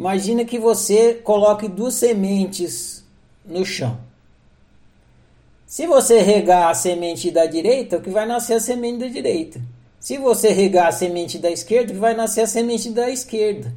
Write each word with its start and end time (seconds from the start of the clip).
Imagina 0.00 0.46
que 0.46 0.58
você 0.58 1.12
coloque 1.12 1.68
duas 1.68 1.92
sementes 1.92 3.04
no 3.44 3.66
chão. 3.66 3.98
Se 5.66 5.86
você 5.86 6.22
regar 6.22 6.70
a 6.70 6.74
semente 6.74 7.30
da 7.30 7.44
direita, 7.44 7.98
o 7.98 8.00
que 8.00 8.08
vai 8.08 8.24
nascer 8.24 8.54
é 8.54 8.56
a 8.56 8.60
semente 8.60 9.00
da 9.00 9.08
direita. 9.08 9.60
Se 10.00 10.16
você 10.16 10.52
regar 10.52 10.86
a 10.88 10.92
semente 10.92 11.36
da 11.36 11.50
esquerda, 11.50 11.92
o 11.92 11.94
que 11.96 12.00
vai 12.00 12.14
nascer 12.14 12.40
é 12.40 12.44
a 12.44 12.46
semente 12.46 12.88
da 12.88 13.10
esquerda. 13.10 13.74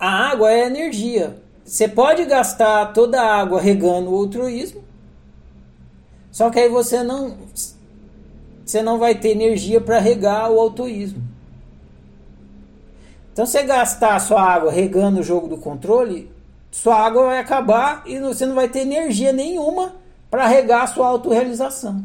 A 0.00 0.30
água 0.30 0.50
é 0.50 0.64
energia. 0.64 1.36
Você 1.62 1.86
pode 1.86 2.24
gastar 2.24 2.94
toda 2.94 3.20
a 3.20 3.36
água 3.36 3.60
regando 3.60 4.10
o 4.10 4.16
altruísmo, 4.16 4.82
só 6.32 6.48
que 6.48 6.58
aí 6.58 6.70
você 6.70 7.02
não 7.02 7.36
você 8.64 8.80
não 8.80 8.98
vai 8.98 9.14
ter 9.14 9.28
energia 9.28 9.78
para 9.78 9.98
regar 9.98 10.50
o 10.50 10.58
altruísmo. 10.58 11.27
Então, 13.38 13.46
você 13.46 13.62
gastar 13.62 14.18
sua 14.18 14.42
água 14.42 14.72
regando 14.72 15.20
o 15.20 15.22
jogo 15.22 15.46
do 15.46 15.56
controle, 15.56 16.28
sua 16.72 16.96
água 16.96 17.26
vai 17.26 17.38
acabar 17.38 18.02
e 18.04 18.18
você 18.18 18.44
não 18.44 18.56
vai 18.56 18.68
ter 18.68 18.80
energia 18.80 19.32
nenhuma 19.32 19.94
para 20.28 20.48
regar 20.48 20.82
a 20.82 20.86
sua 20.88 21.06
autorrealização. 21.06 22.02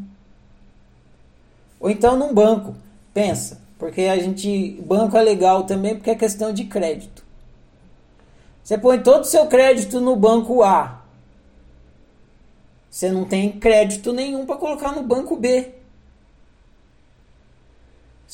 Ou 1.80 1.90
então 1.90 2.16
num 2.16 2.32
banco. 2.32 2.76
Pensa, 3.16 3.60
porque 3.80 4.02
a 4.02 4.16
gente. 4.20 4.80
Banco 4.86 5.18
é 5.18 5.24
legal 5.24 5.64
também 5.64 5.96
porque 5.96 6.12
é 6.12 6.16
questão 6.16 6.54
de 6.54 6.66
crédito. 6.66 7.26
Você 8.64 8.78
põe 8.78 9.00
todo 9.00 9.22
o 9.22 9.26
seu 9.26 9.48
crédito 9.48 10.00
no 10.00 10.16
banco 10.16 10.62
A. 10.62 11.02
Você 12.92 13.12
não 13.12 13.26
tem 13.26 13.54
crédito 13.54 14.14
nenhum 14.14 14.46
para 14.46 14.58
colocar 14.58 14.92
no 14.92 15.02
banco 15.02 15.36
B. 15.36 15.72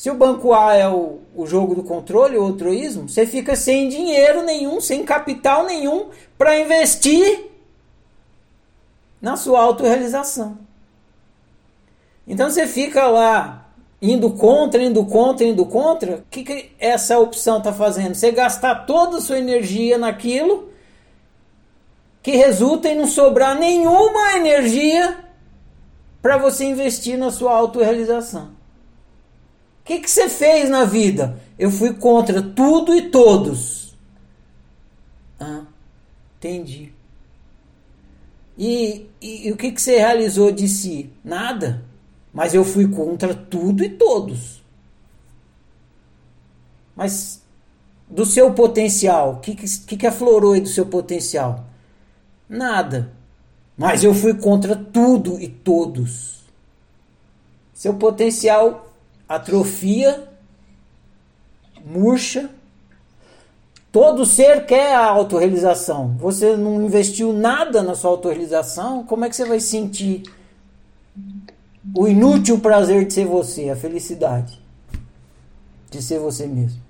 Se 0.00 0.08
o 0.08 0.14
banco 0.14 0.54
A 0.54 0.74
é 0.74 0.88
o, 0.88 1.18
o 1.36 1.46
jogo 1.46 1.74
do 1.74 1.82
controle, 1.82 2.38
o 2.38 2.42
altruísmo, 2.42 3.06
você 3.06 3.26
fica 3.26 3.54
sem 3.54 3.86
dinheiro 3.86 4.42
nenhum, 4.42 4.80
sem 4.80 5.04
capital 5.04 5.66
nenhum 5.66 6.08
para 6.38 6.58
investir 6.58 7.50
na 9.20 9.36
sua 9.36 9.60
autorrealização. 9.60 10.56
Então 12.26 12.48
você 12.48 12.66
fica 12.66 13.08
lá 13.08 13.68
indo 14.00 14.30
contra, 14.30 14.82
indo 14.82 15.04
contra, 15.04 15.46
indo 15.46 15.66
contra. 15.66 16.16
O 16.16 16.22
que, 16.30 16.44
que 16.44 16.72
essa 16.78 17.18
opção 17.18 17.58
está 17.58 17.70
fazendo? 17.70 18.14
Você 18.14 18.32
gastar 18.32 18.86
toda 18.86 19.18
a 19.18 19.20
sua 19.20 19.38
energia 19.38 19.98
naquilo 19.98 20.70
que 22.22 22.30
resulta 22.30 22.88
em 22.88 22.96
não 22.96 23.06
sobrar 23.06 23.54
nenhuma 23.54 24.32
energia 24.32 25.18
para 26.22 26.38
você 26.38 26.64
investir 26.64 27.18
na 27.18 27.30
sua 27.30 27.54
autorrealização. 27.54 28.59
O 29.80 29.84
que, 29.84 30.06
você 30.06 30.28
fez 30.28 30.68
na 30.68 30.84
vida? 30.84 31.40
Eu 31.58 31.70
fui 31.70 31.94
contra 31.94 32.42
tudo 32.42 32.94
e 32.94 33.10
todos. 33.10 33.96
Ah, 35.38 35.62
entendi. 36.36 36.92
E, 38.56 39.08
e, 39.20 39.48
e 39.48 39.52
o 39.52 39.56
que, 39.56 39.72
que 39.72 39.80
você 39.80 39.98
realizou 39.98 40.52
de 40.52 40.68
si? 40.68 41.10
Nada. 41.24 41.84
Mas 42.32 42.54
eu 42.54 42.64
fui 42.64 42.86
contra 42.88 43.34
tudo 43.34 43.82
e 43.82 43.88
todos. 43.88 44.62
Mas 46.94 47.42
do 48.08 48.26
seu 48.26 48.52
potencial, 48.52 49.34
o 49.34 49.40
que, 49.40 49.54
que, 49.54 49.96
que 49.96 50.06
aflorou 50.06 50.52
aí 50.52 50.60
do 50.60 50.68
seu 50.68 50.84
potencial? 50.86 51.64
Nada. 52.48 53.12
Mas 53.76 54.04
eu 54.04 54.12
fui 54.12 54.34
contra 54.34 54.76
tudo 54.76 55.40
e 55.40 55.48
todos. 55.48 56.44
Seu 57.72 57.94
potencial 57.94 58.89
atrofia, 59.30 60.28
murcha. 61.86 62.50
Todo 63.92 64.26
ser 64.26 64.66
quer 64.66 64.94
a 64.94 65.06
autorrealização. 65.06 66.16
Você 66.18 66.56
não 66.56 66.82
investiu 66.82 67.32
nada 67.32 67.80
na 67.82 67.94
sua 67.94 68.10
autorrealização, 68.10 69.04
como 69.04 69.24
é 69.24 69.28
que 69.28 69.36
você 69.36 69.44
vai 69.44 69.60
sentir 69.60 70.22
o 71.96 72.08
inútil 72.08 72.58
prazer 72.58 73.06
de 73.06 73.14
ser 73.14 73.24
você, 73.24 73.70
a 73.70 73.76
felicidade 73.76 74.60
de 75.90 76.02
ser 76.02 76.18
você 76.18 76.46
mesmo? 76.46 76.80